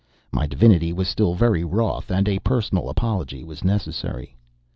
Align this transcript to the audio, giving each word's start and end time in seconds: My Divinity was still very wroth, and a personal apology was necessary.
My 0.31 0.47
Divinity 0.47 0.91
was 0.93 1.07
still 1.07 1.35
very 1.35 1.63
wroth, 1.63 2.09
and 2.09 2.27
a 2.27 2.39
personal 2.39 2.89
apology 2.89 3.43
was 3.43 3.63
necessary. 3.63 4.35